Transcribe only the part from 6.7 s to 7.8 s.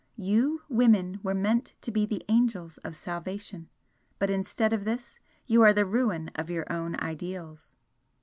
own 'ideals.'"